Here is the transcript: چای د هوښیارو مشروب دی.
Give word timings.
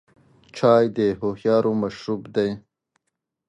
چای 0.57 0.85
د 0.97 0.99
هوښیارو 1.19 1.71
مشروب 1.81 2.21
دی. 2.35 2.51